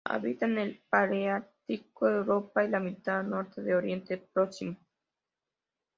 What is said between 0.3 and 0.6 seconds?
en